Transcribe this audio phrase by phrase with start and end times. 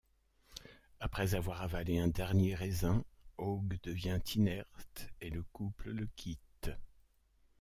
[0.99, 3.05] Après avoir avalé un dernier raisin,
[3.37, 6.71] Hoag devient inerte et le couple le quitte.